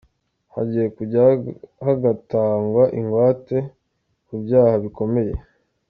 Hagiye 0.53 0.87
kujya 0.97 1.21
hagatangwa 1.85 2.83
ingwate 2.99 3.57
ku 4.25 4.33
byaha 4.43 4.75
bikomeye. 4.83 5.33